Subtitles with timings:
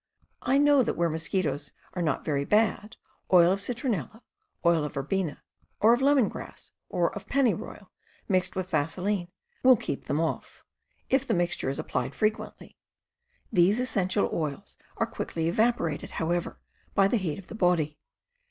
[0.41, 2.95] I know that where mosquitoes are not very bad,
[3.31, 4.23] oil of citronella,
[4.65, 5.43] oil of verbena
[5.79, 7.91] or of lemon grass or of pennyroyal
[8.27, 9.27] mixed with vaselin
[9.61, 10.63] will keep them oft",
[11.11, 12.77] if the mixture is applied frequently.
[13.53, 16.57] These essential oils are quickly evaporated, however,
[16.95, 17.99] by the heat of the body.